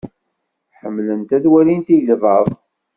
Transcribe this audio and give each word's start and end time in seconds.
Ḥemmlent 0.79 1.29
ad 1.35 1.45
walint 1.51 1.89
igḍaḍ. 1.97 2.47